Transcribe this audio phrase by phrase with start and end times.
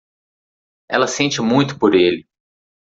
[0.89, 2.27] Ela sente muito por ele.